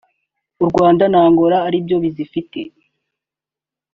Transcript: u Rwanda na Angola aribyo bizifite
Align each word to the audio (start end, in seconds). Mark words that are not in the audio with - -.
u 0.63 0.65
Rwanda 0.69 1.03
na 1.11 1.19
Angola 1.27 1.57
aribyo 1.67 1.95
bizifite 2.03 2.59